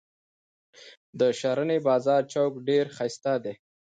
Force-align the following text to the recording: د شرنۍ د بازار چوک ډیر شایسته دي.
د 1.19 1.21
شرنۍ 1.39 1.79
د 1.81 1.85
بازار 1.87 2.21
چوک 2.33 2.51
ډیر 2.67 2.85
شایسته 2.97 3.33
دي. 3.43 3.53